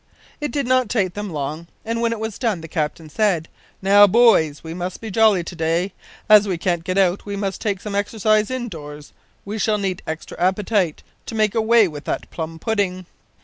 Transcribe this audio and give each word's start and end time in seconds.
It 0.39 0.49
did 0.49 0.65
not 0.65 0.89
take 0.89 1.13
them 1.13 1.29
long, 1.29 1.67
and 1.85 2.01
when 2.01 2.11
it 2.11 2.19
was 2.19 2.39
done 2.39 2.61
the 2.61 2.67
captain 2.67 3.07
said, 3.07 3.47
"Now, 3.83 4.07
boys, 4.07 4.63
we 4.63 4.73
must 4.73 4.99
be 4.99 5.11
jolly 5.11 5.43
to 5.43 5.55
day. 5.55 5.93
As 6.27 6.47
we 6.47 6.57
can't 6.57 6.83
get 6.83 6.97
out 6.97 7.23
we 7.23 7.35
must 7.35 7.61
take 7.61 7.79
some 7.81 7.93
exercise 7.93 8.49
indoors. 8.49 9.13
We 9.45 9.59
shall 9.59 9.77
need 9.77 10.01
extra 10.07 10.39
appetite 10.39 11.03
to 11.27 11.35
make 11.35 11.53
away 11.53 11.87
with 11.87 12.05
that 12.05 12.31
plum 12.31 12.57
pudding." 12.57 13.05